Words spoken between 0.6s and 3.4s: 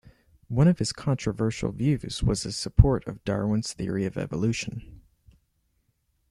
of his controversial views was his support of